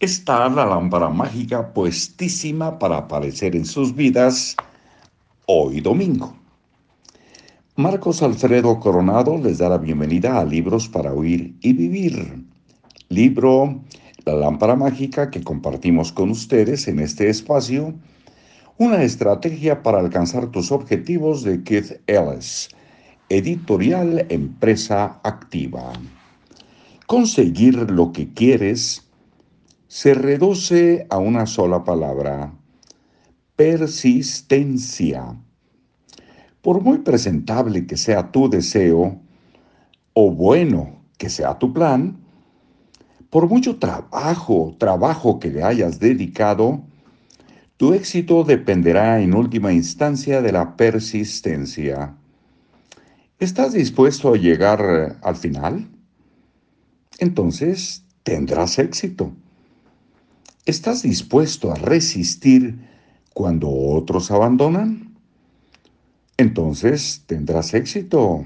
[0.00, 4.56] está la lámpara mágica puestísima para aparecer en sus vidas
[5.46, 6.36] hoy domingo.
[7.74, 12.44] Marcos Alfredo Coronado les da la bienvenida a Libros para Oír y Vivir.
[13.08, 13.80] Libro
[14.24, 17.94] La lámpara mágica que compartimos con ustedes en este espacio.
[18.76, 22.68] Una estrategia para alcanzar tus objetivos de Keith Ellis.
[23.30, 25.92] Editorial Empresa Activa.
[27.06, 29.07] Conseguir lo que quieres
[29.88, 32.52] se reduce a una sola palabra,
[33.56, 35.34] persistencia.
[36.60, 39.18] Por muy presentable que sea tu deseo,
[40.12, 42.18] o bueno que sea tu plan,
[43.30, 46.82] por mucho trabajo, trabajo que le hayas dedicado,
[47.78, 52.14] tu éxito dependerá en última instancia de la persistencia.
[53.38, 55.88] ¿Estás dispuesto a llegar al final?
[57.18, 59.32] Entonces tendrás éxito.
[60.68, 62.78] ¿Estás dispuesto a resistir
[63.32, 65.16] cuando otros abandonan?
[66.36, 68.44] Entonces tendrás éxito.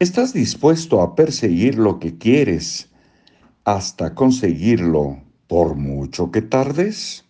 [0.00, 2.88] ¿Estás dispuesto a perseguir lo que quieres
[3.62, 7.24] hasta conseguirlo por mucho que tardes?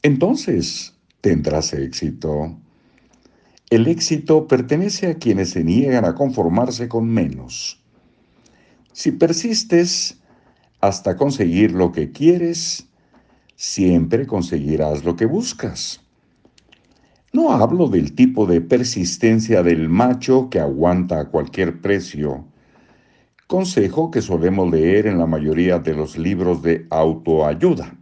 [0.00, 2.56] Entonces tendrás éxito.
[3.68, 7.78] El éxito pertenece a quienes se niegan a conformarse con menos.
[8.94, 10.18] Si persistes,
[10.86, 12.88] hasta conseguir lo que quieres,
[13.56, 16.00] siempre conseguirás lo que buscas.
[17.32, 22.44] No hablo del tipo de persistencia del macho que aguanta a cualquier precio,
[23.46, 27.96] consejo que solemos leer en la mayoría de los libros de autoayuda.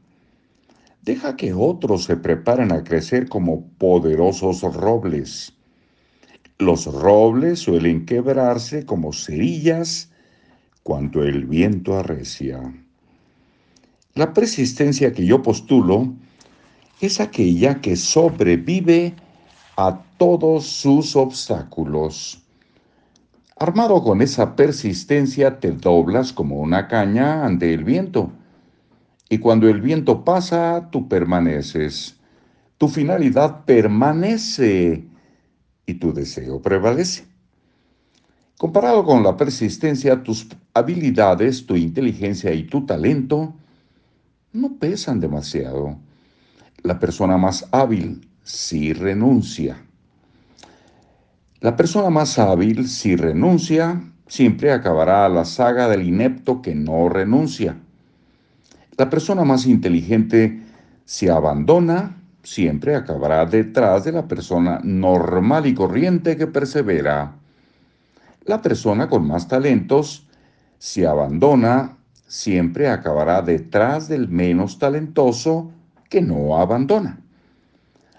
[1.03, 5.55] Deja que otros se preparen a crecer como poderosos robles.
[6.59, 10.12] Los robles suelen quebrarse como cerillas
[10.83, 12.61] cuanto el viento arrecia.
[14.15, 16.13] La persistencia que yo postulo
[17.01, 19.15] es aquella que sobrevive
[19.77, 22.43] a todos sus obstáculos.
[23.59, 28.33] Armado con esa persistencia te doblas como una caña ante el viento.
[29.29, 32.17] Y cuando el viento pasa, tú permaneces.
[32.77, 35.07] Tu finalidad permanece
[35.87, 37.32] y tu deseo prevalece.
[38.63, 43.55] Comparado con la persistencia, tus habilidades, tu inteligencia y tu talento
[44.53, 45.97] no pesan demasiado.
[46.85, 49.83] La persona más hábil sí renuncia.
[51.59, 57.77] La persona más hábil si renuncia siempre acabará la saga del inepto que no renuncia.
[58.97, 60.63] La persona más inteligente
[61.05, 67.42] si abandona siempre acabará detrás de la persona normal y corriente que persevera.
[68.45, 70.27] La persona con más talentos,
[70.79, 75.71] si abandona, siempre acabará detrás del menos talentoso
[76.09, 77.21] que no abandona.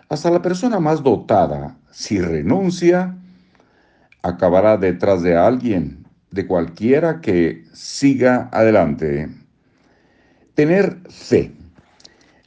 [0.08, 3.18] Hasta la persona más dotada, si renuncia,
[4.22, 9.30] acabará detrás de alguien, de cualquiera que siga adelante.
[10.56, 11.52] Tener fe.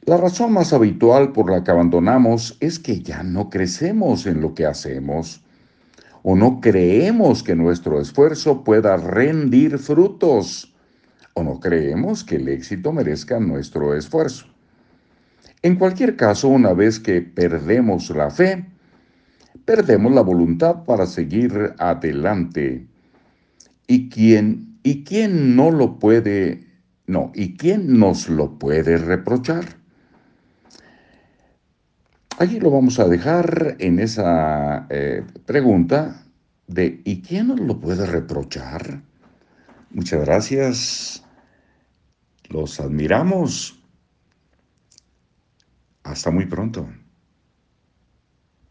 [0.01, 4.55] La razón más habitual por la que abandonamos es que ya no crecemos en lo
[4.55, 5.43] que hacemos
[6.29, 10.75] o no creemos que nuestro esfuerzo pueda rendir frutos,
[11.33, 14.45] o no creemos que el éxito merezca nuestro esfuerzo.
[15.61, 18.65] En cualquier caso, una vez que perdemos la fe,
[19.63, 22.85] perdemos la voluntad para seguir adelante.
[23.87, 26.67] ¿Y quién, y quién no lo puede,
[27.05, 29.63] no, y quién nos lo puede reprochar?
[32.39, 36.23] Allí lo vamos a dejar en esa eh, pregunta
[36.67, 39.01] de ¿y quién nos lo puede reprochar?
[39.89, 41.23] Muchas gracias.
[42.49, 43.81] Los admiramos.
[46.03, 46.87] Hasta muy pronto.